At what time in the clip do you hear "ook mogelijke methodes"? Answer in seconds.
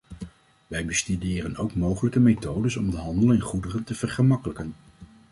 1.57-2.75